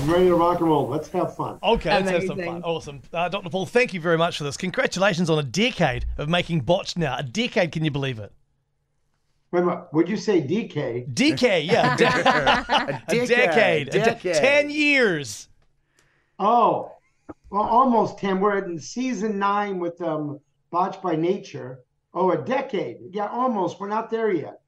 I'm 0.00 0.10
ready 0.10 0.26
to 0.28 0.34
rock 0.34 0.60
and 0.60 0.68
roll. 0.68 0.88
Let's 0.88 1.10
have 1.10 1.36
fun. 1.36 1.58
Okay, 1.62 1.90
let's 1.90 2.08
have 2.08 2.24
some 2.24 2.38
fun. 2.38 2.62
Awesome. 2.62 3.02
Uh, 3.12 3.28
Dr. 3.28 3.50
Paul, 3.50 3.66
thank 3.66 3.92
you 3.92 4.00
very 4.00 4.16
much 4.16 4.38
for 4.38 4.44
this. 4.44 4.56
Congratulations 4.56 5.28
on 5.28 5.38
a 5.38 5.42
decade 5.42 6.06
of 6.16 6.26
making 6.26 6.60
botched 6.60 6.96
now. 6.96 7.18
A 7.18 7.22
decade, 7.22 7.70
can 7.70 7.84
you 7.84 7.90
believe 7.90 8.18
it? 8.18 8.32
Wait, 9.52 9.62
wait, 9.62 9.78
would 9.92 10.08
you 10.08 10.16
say 10.16 10.40
DK? 10.40 11.12
DK, 11.12 11.66
yeah. 11.66 11.96
de- 11.98 12.06
A 12.06 13.02
a 13.08 13.26
decade. 13.26 13.88
A 13.88 13.90
de- 13.90 13.98
decade. 13.98 14.36
10 14.36 14.70
years. 14.70 15.48
Oh, 16.38 16.92
well, 17.50 17.62
almost 17.64 18.18
10. 18.18 18.40
We're 18.40 18.64
in 18.64 18.78
season 18.78 19.38
nine 19.38 19.78
with 19.78 20.00
um, 20.00 20.40
Botched 20.70 21.02
by 21.02 21.14
Nature. 21.14 21.80
Oh, 22.14 22.30
a 22.30 22.38
decade. 22.38 22.96
Yeah, 23.10 23.26
almost. 23.26 23.78
We're 23.78 23.88
not 23.88 24.08
there 24.08 24.32
yet. 24.32 24.62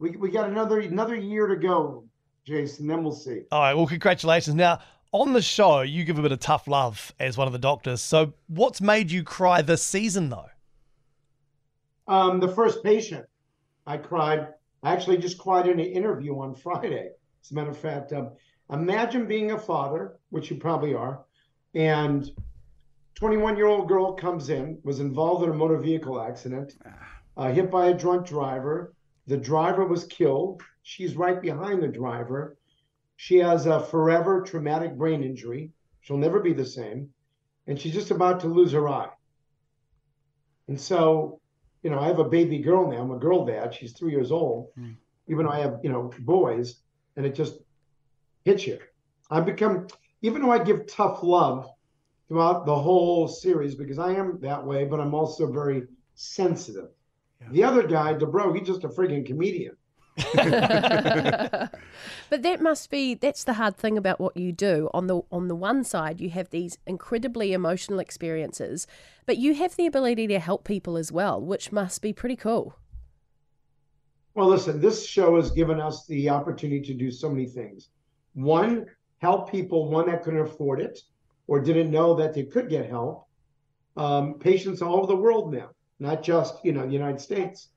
We, 0.00 0.10
we 0.16 0.30
got 0.30 0.50
another 0.50 0.80
another 0.80 1.14
year 1.14 1.46
to 1.46 1.56
go, 1.56 2.04
Jason. 2.44 2.86
Then 2.86 3.02
we'll 3.02 3.12
see. 3.12 3.42
All 3.50 3.60
right, 3.60 3.74
well, 3.74 3.86
congratulations. 3.86 4.54
Now, 4.54 4.80
on 5.12 5.32
the 5.32 5.42
show, 5.42 5.82
you 5.82 6.04
give 6.04 6.18
a 6.18 6.22
bit 6.22 6.32
of 6.32 6.40
tough 6.40 6.66
love 6.66 7.12
as 7.20 7.36
one 7.36 7.46
of 7.46 7.52
the 7.52 7.58
doctors. 7.58 8.02
So, 8.02 8.32
what's 8.48 8.80
made 8.80 9.10
you 9.10 9.22
cry 9.22 9.62
this 9.62 9.82
season, 9.82 10.28
though? 10.28 10.48
Um, 12.08 12.40
the 12.40 12.48
first 12.48 12.82
patient, 12.82 13.24
I 13.86 13.96
cried. 13.96 14.48
I 14.82 14.92
actually 14.92 15.18
just 15.18 15.38
cried 15.38 15.66
in 15.66 15.80
an 15.80 15.86
interview 15.86 16.38
on 16.38 16.54
Friday. 16.54 17.10
As 17.42 17.50
a 17.50 17.54
matter 17.54 17.70
of 17.70 17.78
fact, 17.78 18.12
um, 18.12 18.32
imagine 18.70 19.26
being 19.26 19.52
a 19.52 19.58
father, 19.58 20.16
which 20.30 20.50
you 20.50 20.56
probably 20.56 20.94
are, 20.94 21.24
and 21.74 22.30
21 23.14 23.56
year 23.56 23.66
old 23.66 23.88
girl 23.88 24.12
comes 24.12 24.50
in, 24.50 24.78
was 24.82 25.00
involved 25.00 25.44
in 25.44 25.50
a 25.50 25.54
motor 25.54 25.78
vehicle 25.78 26.20
accident, 26.20 26.74
uh, 27.36 27.52
hit 27.52 27.70
by 27.70 27.86
a 27.86 27.94
drunk 27.94 28.26
driver. 28.26 28.94
The 29.26 29.36
driver 29.36 29.86
was 29.86 30.04
killed. 30.04 30.62
She's 30.84 31.16
right 31.16 31.40
behind 31.40 31.82
the 31.82 31.88
driver. 31.88 32.56
She 33.16 33.38
has 33.38 33.66
a 33.66 33.80
forever 33.80 34.42
traumatic 34.42 34.96
brain 34.96 35.24
injury. 35.24 35.70
She'll 36.02 36.18
never 36.18 36.40
be 36.40 36.52
the 36.52 36.66
same. 36.66 37.08
And 37.66 37.80
she's 37.80 37.94
just 37.94 38.10
about 38.10 38.40
to 38.40 38.48
lose 38.48 38.72
her 38.72 38.88
eye. 38.88 39.08
And 40.68 40.78
so, 40.78 41.40
you 41.82 41.90
know, 41.90 41.98
I 41.98 42.06
have 42.06 42.18
a 42.18 42.28
baby 42.28 42.58
girl 42.58 42.90
now. 42.90 42.98
I'm 43.00 43.10
a 43.10 43.18
girl 43.18 43.46
dad. 43.46 43.74
She's 43.74 43.92
three 43.92 44.12
years 44.12 44.30
old, 44.30 44.68
Mm. 44.78 44.96
even 45.26 45.46
though 45.46 45.52
I 45.52 45.60
have, 45.60 45.80
you 45.82 45.90
know, 45.90 46.10
boys, 46.20 46.82
and 47.16 47.24
it 47.24 47.34
just 47.34 47.60
hits 48.44 48.66
you. 48.66 48.78
I've 49.30 49.46
become, 49.46 49.86
even 50.20 50.42
though 50.42 50.50
I 50.50 50.62
give 50.62 50.86
tough 50.86 51.22
love 51.22 51.66
throughout 52.28 52.66
the 52.66 52.78
whole 52.78 53.26
series, 53.26 53.74
because 53.74 53.98
I 53.98 54.12
am 54.12 54.38
that 54.40 54.64
way, 54.66 54.84
but 54.84 55.00
I'm 55.00 55.14
also 55.14 55.50
very 55.50 55.86
sensitive. 56.14 56.90
Yeah. 57.40 57.48
The 57.52 57.64
other 57.64 57.86
guy, 57.86 58.14
Dubrow, 58.14 58.54
he's 58.56 58.66
just 58.66 58.84
a 58.84 58.88
friggin' 58.88 59.24
comedian. 59.26 59.76
but 62.30 62.42
that 62.42 62.60
must 62.60 62.88
be 62.88 63.14
that's 63.14 63.42
the 63.44 63.54
hard 63.54 63.76
thing 63.76 63.98
about 63.98 64.20
what 64.20 64.36
you 64.36 64.52
do 64.52 64.88
on 64.94 65.08
the 65.08 65.20
on 65.32 65.48
the 65.48 65.56
one 65.56 65.82
side 65.82 66.20
you 66.20 66.30
have 66.30 66.50
these 66.50 66.78
incredibly 66.86 67.52
emotional 67.52 67.98
experiences 67.98 68.86
but 69.26 69.38
you 69.38 69.54
have 69.54 69.74
the 69.74 69.86
ability 69.86 70.28
to 70.28 70.38
help 70.38 70.62
people 70.64 70.96
as 70.96 71.10
well 71.10 71.40
which 71.40 71.72
must 71.72 72.00
be 72.00 72.12
pretty 72.12 72.36
cool 72.36 72.76
Well, 74.34 74.48
listen, 74.48 74.80
this 74.80 75.06
show 75.06 75.36
has 75.36 75.50
given 75.52 75.80
us 75.80 76.06
the 76.06 76.28
opportunity 76.28 76.80
to 76.82 76.94
do 76.94 77.10
so 77.10 77.28
many 77.30 77.46
things. 77.46 77.90
One, 78.34 78.86
help 79.18 79.50
people, 79.50 79.88
one 79.88 80.06
that 80.10 80.22
couldn't 80.24 80.40
afford 80.40 80.80
it 80.80 81.00
or 81.46 81.60
didn't 81.60 81.90
know 81.90 82.14
that 82.14 82.34
they 82.34 82.44
could 82.44 82.68
get 82.68 82.88
help. 82.88 83.28
Um, 83.96 84.34
patients 84.40 84.82
all 84.82 84.96
over 84.96 85.06
the 85.06 85.16
world 85.16 85.52
now, 85.52 85.70
not 86.00 86.22
just 86.22 86.64
you 86.64 86.72
know 86.72 86.84
the 86.84 86.92
United 86.92 87.20
States. 87.20 87.68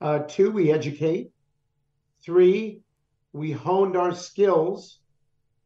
Uh, 0.00 0.20
two, 0.20 0.50
we 0.50 0.72
educate. 0.72 1.30
Three, 2.22 2.82
we 3.32 3.52
honed 3.52 3.96
our 3.96 4.14
skills 4.14 4.98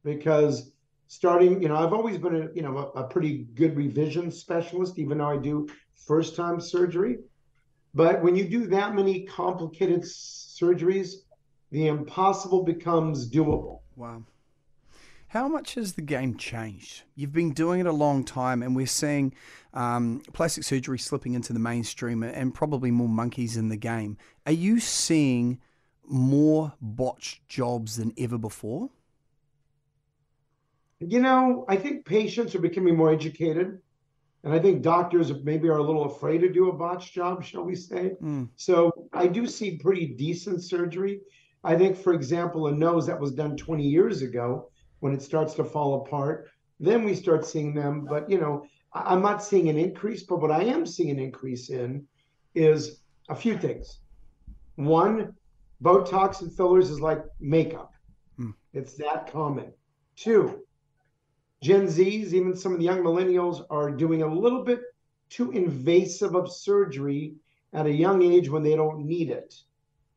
because 0.05 0.73
starting, 1.09 1.63
you 1.63 1.69
know, 1.69 1.77
I've 1.77 1.93
always 1.93 2.19
been 2.19 2.37
a 2.37 2.49
you 2.55 2.63
know 2.63 2.93
a, 2.95 3.01
a 3.01 3.09
pretty 3.09 3.47
good 3.55 3.77
revision 3.77 4.31
specialist, 4.31 4.99
even 4.99 5.19
though 5.19 5.31
I 5.31 5.37
do 5.37 5.69
first 5.95 6.37
time 6.37 6.61
surgery. 6.61 7.19
But 7.95 8.23
when 8.23 8.35
you 8.35 8.49
do 8.49 8.67
that 8.69 8.95
many 8.95 9.25
complicated 9.25 10.03
surgeries, 10.03 11.15
the 11.71 11.87
impossible 11.87 12.65
becomes 12.65 13.31
doable. 13.31 13.81
Wow. 13.97 14.25
How 15.29 15.49
much 15.49 15.75
has 15.75 15.95
the 15.95 16.03
game 16.03 16.37
changed? 16.37 17.03
You've 17.17 17.33
been 17.33 17.53
doing 17.53 17.81
it 17.81 17.87
a 17.87 17.93
long 17.93 18.23
time, 18.23 18.63
and 18.63 18.77
we're 18.77 18.87
seeing 18.87 19.35
um, 19.73 20.23
plastic 20.33 20.63
surgery 20.63 20.99
slipping 20.99 21.35
into 21.35 21.53
the 21.53 21.59
mainstream 21.59 22.23
and 22.23 22.55
probably 22.55 22.93
more 22.93 23.09
monkeys 23.09 23.57
in 23.57 23.69
the 23.69 23.77
game. 23.77 24.17
Are 24.47 24.53
you 24.53 24.79
seeing 24.79 25.61
more 26.09 26.73
botched 26.81 27.47
jobs 27.49 27.97
than 27.97 28.13
ever 28.19 28.39
before? 28.39 28.91
You 31.01 31.21
know, 31.21 31.65
I 31.69 31.77
think 31.77 32.07
patients 32.07 32.55
are 32.55 32.61
becoming 32.61 32.97
more 32.97 33.13
educated, 33.13 33.79
and 34.43 34.53
I 34.53 34.59
think 34.59 34.83
doctors 34.83 35.33
maybe 35.43 35.69
are 35.69 35.79
a 35.79 35.83
little 35.83 36.05
afraid 36.05 36.39
to 36.39 36.53
do 36.53 36.69
a 36.69 36.73
botched 36.73 37.13
job, 37.13 37.43
shall 37.45 37.65
we 37.65 37.75
say? 37.75 38.13
Mm. 38.23 38.49
So 38.57 38.93
I 39.13 39.27
do 39.27 39.47
see 39.47 39.79
pretty 39.79 40.07
decent 40.07 40.63
surgery. 40.63 41.21
I 41.65 41.77
think, 41.77 41.97
for 41.97 42.13
example, 42.13 42.67
a 42.67 42.73
nose 42.73 43.07
that 43.07 43.19
was 43.19 43.33
done 43.33 43.57
20 43.57 43.87
years 43.87 44.23
ago, 44.23 44.71
when 45.01 45.13
it 45.13 45.23
starts 45.23 45.55
to 45.55 45.65
fall 45.65 46.03
apart, 46.03 46.49
then 46.81 47.05
we 47.05 47.15
start 47.15 47.45
seeing 47.45 47.75
them. 47.75 48.07
But 48.09 48.29
you 48.29 48.39
know, 48.39 48.65
I'm 48.93 49.23
not 49.23 49.43
seeing 49.43 49.69
an 49.69 49.77
increase. 49.77 50.23
But 50.23 50.41
what 50.41 50.51
I 50.51 50.63
am 50.65 50.87
seeing 50.87 51.11
an 51.11 51.19
increase 51.19 51.71
in 51.71 52.07
is 52.55 53.01
a 53.29 53.35
few 53.35 53.59
things. 53.59 54.01
One, 54.77 55.35
Botox 55.85 56.41
and 56.41 56.51
fillers 56.51 56.89
is 56.89 57.01
like 57.01 57.23
makeup. 57.41 57.93
Hmm. 58.39 58.53
It's 58.73 58.95
that 58.95 59.31
common. 59.31 59.71
Two, 60.17 60.65
Gen 61.63 61.87
Zs, 61.87 62.33
even 62.33 62.57
some 62.57 62.73
of 62.73 62.79
the 62.79 62.85
young 62.85 63.01
millennials, 63.01 63.65
are 63.69 63.91
doing 63.91 64.23
a 64.23 64.35
little 64.35 64.65
bit 64.65 64.81
too 65.29 65.51
invasive 65.51 66.35
of 66.35 66.51
surgery 66.51 67.35
at 67.75 67.87
a 67.87 67.93
young 67.93 68.23
age 68.23 68.49
when 68.49 68.63
they 68.63 68.75
don't 68.75 69.05
need 69.05 69.31
it. 69.31 69.55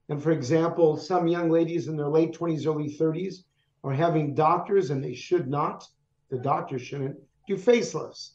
And 0.10 0.24
for 0.24 0.32
example, 0.32 0.96
some 0.96 1.28
young 1.28 1.50
ladies 1.50 1.88
in 1.90 1.98
their 1.98 2.08
late 2.08 2.34
20s, 2.34 2.66
early 2.66 2.90
30s 2.90 3.44
are 3.84 3.92
having 3.92 4.34
doctors, 4.34 4.90
and 4.90 5.04
they 5.04 5.14
should 5.14 5.50
not, 5.50 5.86
the 6.30 6.38
doctor 6.38 6.80
shouldn't, 6.80 7.18
do 7.46 7.58
facelifts. 7.58 8.32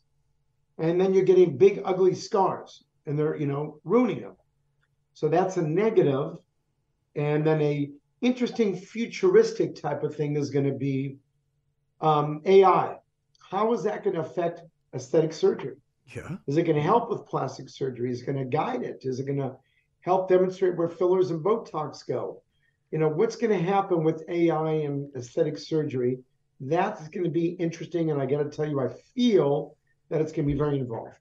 And 0.79 1.01
then 1.01 1.15
you're 1.15 1.25
getting 1.25 1.57
big, 1.57 1.81
ugly 1.85 2.15
scars, 2.15 2.85
and 3.07 3.19
they're, 3.19 3.37
you 3.37 3.47
know, 3.47 3.81
ruining 3.85 4.21
them. 4.21 4.37
So 5.15 5.29
that's 5.29 5.57
a 5.57 5.63
negative. 5.63 6.37
And 7.15 7.47
then 7.47 7.61
a 7.61 7.91
interesting 8.21 8.77
futuristic 8.77 9.75
type 9.75 10.03
of 10.03 10.15
thing 10.15 10.37
is 10.37 10.51
going 10.51 10.67
to 10.67 10.73
be 10.73 11.17
um, 12.01 12.41
AI. 12.45 12.97
How 13.51 13.73
is 13.73 13.83
that 13.85 14.03
going 14.03 14.15
to 14.15 14.23
affect 14.23 14.63
aesthetic 14.95 15.33
surgery? 15.33 15.77
Yeah. 16.15 16.37
Is 16.47 16.57
it 16.57 16.65
going 16.65 16.77
to 16.77 16.83
help 16.83 17.11
with 17.11 17.27
plastic 17.27 17.69
surgery? 17.69 18.11
Is 18.11 18.23
it 18.23 18.27
going 18.27 18.39
to 18.39 18.45
guide 18.45 18.83
it? 18.83 19.01
Is 19.03 19.21
it 19.21 19.27
going 19.27 19.39
to 19.39 19.57
help 20.01 20.29
demonstrate 20.29 20.77
where 20.77 20.89
fillers 20.89 21.31
and 21.31 21.45
Botox 21.45 22.07
go? 22.07 22.43
You 22.91 22.99
know, 22.99 23.09
what's 23.09 23.37
going 23.37 23.53
to 23.53 23.65
happen 23.65 24.05
with 24.05 24.23
AI 24.29 24.73
and 24.73 25.09
aesthetic 25.17 25.59
surgery? 25.59 26.19
That's 26.61 27.09
going 27.09 27.25
to 27.25 27.31
be 27.31 27.49
interesting. 27.49 28.11
And 28.11 28.21
I 28.21 28.27
got 28.27 28.43
to 28.43 28.51
tell 28.51 28.69
you, 28.69 28.81
I 28.81 28.89
feel 29.15 29.77
that 30.11 30.21
it's 30.21 30.33
going 30.33 30.47
to 30.47 30.53
be 30.53 30.59
very 30.59 30.79
involved. 30.79 31.17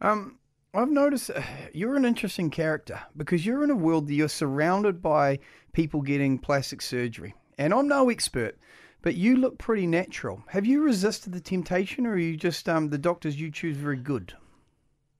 Um, 0.00 0.38
I've 0.76 0.90
noticed 0.90 1.30
uh, 1.30 1.40
you're 1.72 1.96
an 1.96 2.04
interesting 2.04 2.50
character 2.50 3.00
because 3.16 3.46
you're 3.46 3.64
in 3.64 3.70
a 3.70 3.74
world 3.76 4.08
that 4.08 4.14
you're 4.14 4.28
surrounded 4.28 5.00
by 5.00 5.38
people 5.72 6.02
getting 6.02 6.38
plastic 6.38 6.82
surgery. 6.82 7.34
And 7.56 7.72
I'm 7.72 7.88
no 7.88 8.10
expert, 8.10 8.58
but 9.00 9.14
you 9.14 9.36
look 9.36 9.56
pretty 9.56 9.86
natural. 9.86 10.42
Have 10.48 10.66
you 10.66 10.82
resisted 10.82 11.32
the 11.32 11.40
temptation 11.40 12.06
or 12.06 12.12
are 12.12 12.18
you 12.18 12.36
just 12.36 12.68
um, 12.68 12.90
the 12.90 12.98
doctors 12.98 13.40
you 13.40 13.50
choose 13.50 13.78
very 13.78 13.96
good? 13.96 14.34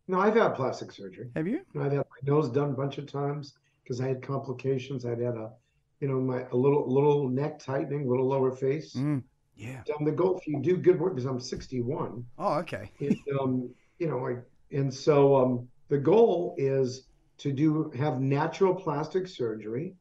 No, 0.09 0.21
I've 0.21 0.35
had 0.35 0.55
plastic 0.55 0.93
surgery. 0.93 1.31
Have 1.35 1.49
you? 1.49 1.63
I've 1.75 1.93
had 1.93 1.97
my 1.97 2.05
nose 2.35 2.51
done 2.51 2.71
a 2.71 2.75
bunch 2.75 2.99
of 2.99 3.11
times 3.11 3.55
because 3.83 4.01
I 4.01 4.09
had 4.09 4.23
complications. 4.23 5.07
I'd 5.07 5.21
had 5.21 5.37
a, 5.37 5.53
you 6.01 6.09
know, 6.09 6.21
my 6.21 6.43
a 6.53 6.57
little 6.57 6.93
little 6.93 7.29
neck 7.31 7.59
tightening, 7.59 8.07
a 8.07 8.11
little 8.11 8.29
lower 8.29 8.53
face. 8.53 8.93
Mm, 8.95 9.23
yeah. 9.57 9.81
Down 9.87 10.05
the 10.05 10.13
goal, 10.13 10.37
if 10.39 10.47
you 10.47 10.61
do 10.61 10.77
good 10.77 11.01
work, 11.01 11.15
because 11.15 11.25
I'm 11.29 11.41
61, 11.41 12.25
Oh, 12.39 12.55
okay. 12.59 12.91
um, 13.41 13.71
you 13.99 14.07
know, 14.09 14.27
I, 14.27 14.37
and 14.73 14.93
so 14.93 15.37
um, 15.37 15.69
the 15.89 15.99
goal 15.99 16.55
is 16.59 17.07
to 17.39 17.53
do 17.53 17.91
have 17.97 18.21
natural 18.21 18.75
plastic 18.75 19.29
surgery, 19.29 19.95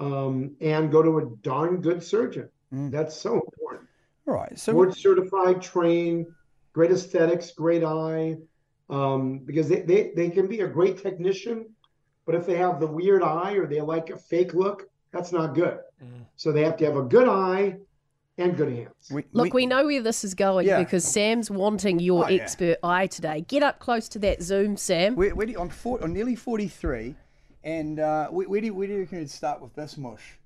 um, 0.00 0.56
and 0.60 0.90
go 0.90 1.02
to 1.02 1.18
a 1.18 1.26
darn 1.42 1.80
good 1.80 2.02
surgeon. 2.02 2.48
Mm. 2.72 2.90
That's 2.90 3.16
so 3.16 3.34
important. 3.34 3.88
All 4.26 4.34
right. 4.34 4.58
So, 4.58 4.72
Board 4.72 4.96
certified, 4.96 5.60
trained, 5.60 6.26
great 6.72 6.90
aesthetics, 6.90 7.50
great 7.50 7.84
eye, 7.84 8.36
um, 8.88 9.38
because 9.38 9.68
they, 9.68 9.82
they 9.82 10.12
they 10.16 10.30
can 10.30 10.46
be 10.46 10.60
a 10.60 10.68
great 10.68 10.98
technician, 10.98 11.66
but 12.26 12.34
if 12.34 12.46
they 12.46 12.56
have 12.56 12.80
the 12.80 12.86
weird 12.86 13.22
eye 13.22 13.52
or 13.52 13.66
they 13.66 13.80
like 13.80 14.10
a 14.10 14.16
fake 14.16 14.54
look, 14.54 14.88
that's 15.12 15.32
not 15.32 15.54
good. 15.54 15.78
Mm. 16.02 16.24
So 16.36 16.52
they 16.52 16.64
have 16.64 16.76
to 16.78 16.84
have 16.86 16.96
a 16.96 17.02
good 17.02 17.28
eye 17.28 17.76
and 18.36 18.56
good 18.56 18.72
hands. 18.72 18.88
we, 19.10 19.24
look 19.32 19.54
we 19.54 19.66
know 19.66 19.84
where 19.86 20.02
this 20.02 20.24
is 20.24 20.34
going 20.34 20.66
Yeah. 20.66 20.78
because 20.82 21.04
sam's 21.04 21.50
wanting 21.50 22.00
your 22.00 22.24
Oh, 22.24 22.28
yeah. 22.28 22.42
expert 22.42 22.78
eye 22.82 23.06
today 23.06 23.44
get 23.46 23.62
up 23.62 23.78
close 23.78 24.08
to 24.10 24.18
that 24.20 24.42
zoom 24.42 24.76
sam 24.76 25.14
Where, 25.14 25.34
where 25.34 25.46
do 25.46 25.52
you, 25.52 25.60
I'm, 25.60 25.68
40, 25.68 26.04
I'm 26.04 26.12
nearly 26.12 26.34
43, 26.34 27.14
and 27.62 28.00
uh, 28.00 28.28
where, 28.28 28.48
where, 28.48 28.60
do 28.60 28.66
you, 28.66 28.74
where 28.74 28.86
do 28.86 28.94
you 28.94 29.00
reckon 29.00 29.18
you'd 29.20 29.30
start 29.30 29.60
with 29.62 29.74
this 29.74 29.96
mush? 29.96 30.38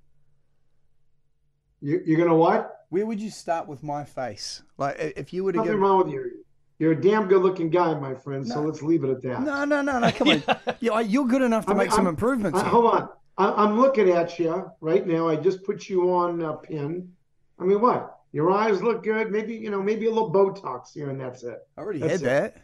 You, 1.80 2.02
you're 2.04 2.18
gonna 2.18 2.36
what? 2.36 2.86
Where 2.90 3.06
would 3.06 3.20
you 3.20 3.30
start 3.30 3.68
with 3.68 3.82
my 3.82 4.04
face? 4.04 4.62
Like 4.76 4.96
if 4.98 5.32
you 5.32 5.44
were 5.44 5.52
to 5.52 5.58
Nothing 5.58 5.72
give 5.72 5.80
wrong 5.80 5.98
with 6.04 6.12
you. 6.12 6.44
You're 6.80 6.92
a 6.92 7.00
damn 7.00 7.26
good-looking 7.26 7.70
guy, 7.70 7.92
my 7.98 8.14
friend. 8.14 8.46
So 8.46 8.60
let's 8.62 8.82
leave 8.82 9.02
it 9.02 9.10
at 9.10 9.20
that. 9.22 9.42
No, 9.42 9.64
no, 9.64 9.82
no, 9.82 9.98
no. 9.98 10.12
Come 10.12 10.28
on. 10.28 10.42
Yeah, 10.80 11.00
you're 11.00 11.26
good 11.26 11.42
enough 11.42 11.66
to 11.66 11.72
I 11.72 11.74
mean, 11.74 11.78
make 11.86 11.90
some 11.90 12.06
I'm- 12.06 12.14
improvements. 12.14 12.56
Uh, 12.58 12.62
here. 12.62 12.70
hold 12.70 12.86
on. 12.94 13.08
I, 13.36 13.50
I'm 13.64 13.80
looking 13.80 14.10
at 14.10 14.38
you 14.38 14.70
right 14.80 15.04
now. 15.04 15.28
I 15.28 15.34
just 15.34 15.64
put 15.64 15.88
you 15.88 16.12
on 16.12 16.40
a 16.42 16.54
pin. 16.54 17.10
I 17.60 17.64
mean, 17.64 17.80
what? 17.80 18.18
Your 18.32 18.50
eyes 18.50 18.82
look 18.82 19.02
good. 19.02 19.30
Maybe 19.30 19.54
you 19.54 19.70
know, 19.70 19.82
maybe 19.82 20.06
a 20.06 20.10
little 20.10 20.32
Botox 20.32 20.92
here, 20.92 21.10
and 21.10 21.20
that's 21.20 21.42
it. 21.42 21.58
I 21.76 21.80
already 21.80 22.00
That's 22.00 22.20
had 22.20 22.54
that. 22.54 22.56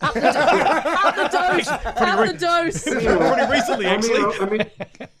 Up 0.00 0.12
the, 0.14 0.20
do- 0.20 0.26
up 0.26 1.16
the 1.16 1.38
dose. 1.38 1.68
Up 1.68 2.26
the 2.26 2.36
dose. 2.38 2.82
Pretty 2.84 3.50
recently, 3.50 3.86
I 3.86 3.96
mean, 3.96 3.98
actually. 3.98 4.14
you 4.14 4.20
know, 4.20 4.34
I 4.40 4.50
mean, 4.50 4.70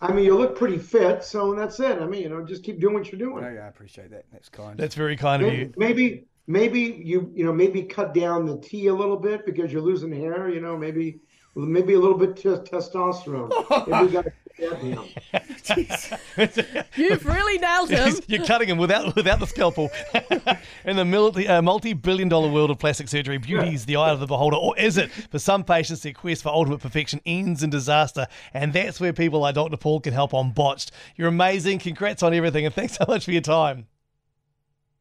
I 0.00 0.12
mean, 0.12 0.24
you 0.24 0.36
look 0.36 0.58
pretty 0.58 0.78
fit, 0.78 1.24
so 1.24 1.54
that's 1.54 1.80
it. 1.80 2.02
I 2.02 2.06
mean, 2.06 2.22
you 2.22 2.28
know, 2.28 2.44
just 2.44 2.62
keep 2.64 2.80
doing 2.80 2.94
what 2.94 3.10
you're 3.10 3.18
doing. 3.18 3.44
Oh, 3.44 3.48
yeah, 3.50 3.64
I 3.64 3.68
appreciate 3.68 4.10
that. 4.10 4.26
That's 4.32 4.48
kind. 4.48 4.78
That's 4.78 4.94
very 4.94 5.16
kind 5.16 5.42
of 5.42 5.52
you. 5.54 5.72
maybe, 5.76 6.26
maybe 6.46 6.80
you, 6.80 7.30
you 7.34 7.44
know, 7.44 7.52
maybe 7.52 7.82
cut 7.82 8.12
down 8.14 8.44
the 8.44 8.58
tea 8.58 8.88
a 8.88 8.94
little 8.94 9.16
bit 9.16 9.46
because 9.46 9.72
you're 9.72 9.80
losing 9.80 10.12
hair. 10.12 10.50
You 10.50 10.60
know, 10.60 10.76
maybe, 10.76 11.20
maybe 11.54 11.94
a 11.94 11.98
little 11.98 12.18
bit 12.18 12.36
t- 12.36 12.48
testosterone. 12.48 13.50
Maybe 13.88 14.06
we 14.06 14.12
got 14.12 14.26
to 14.56 14.68
cut 14.68 14.80
that 14.80 16.54
down. 16.54 16.84
You've 16.96 17.26
really 17.26 17.58
nailed 17.58 17.90
him. 17.90 18.14
You're 18.26 18.44
cutting 18.44 18.68
him 18.68 18.78
without 18.78 19.14
without 19.16 19.40
the 19.40 19.46
scalpel. 19.46 19.90
In 20.84 20.96
the 20.96 21.04
multi, 21.04 21.48
uh, 21.48 21.62
multi-billion 21.62 22.28
dollar 22.28 22.50
world 22.50 22.70
of 22.70 22.78
plastic 22.78 23.08
surgery, 23.08 23.38
beauty 23.38 23.74
is 23.74 23.86
the 23.86 23.96
eye 23.96 24.10
of 24.10 24.20
the 24.20 24.26
beholder, 24.26 24.56
or 24.56 24.76
is 24.78 24.96
it? 24.98 25.10
For 25.10 25.38
some 25.38 25.64
patients, 25.64 26.02
their 26.02 26.12
quest 26.12 26.42
for 26.42 26.50
ultimate 26.50 26.80
perfection 26.80 27.20
ends 27.26 27.62
in 27.62 27.70
disaster, 27.70 28.26
and 28.52 28.72
that's 28.72 29.00
where 29.00 29.12
people 29.12 29.40
like 29.40 29.54
Dr. 29.54 29.76
Paul 29.76 30.00
can 30.00 30.12
help 30.12 30.34
on 30.34 30.52
Botched. 30.52 30.92
You're 31.16 31.28
amazing. 31.28 31.78
Congrats 31.78 32.22
on 32.22 32.34
everything, 32.34 32.66
and 32.66 32.74
thanks 32.74 32.96
so 32.96 33.04
much 33.08 33.24
for 33.24 33.32
your 33.32 33.40
time. 33.40 33.86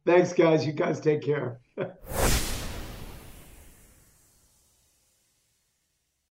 Thanks, 0.05 0.33
guys. 0.33 0.65
You 0.65 0.73
guys 0.73 0.99
take 0.99 1.21
care. 1.21 1.59